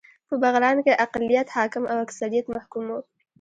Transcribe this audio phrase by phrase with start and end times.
[0.27, 2.99] په بغلان کې اقليت حاکم او اکثريت محکوم و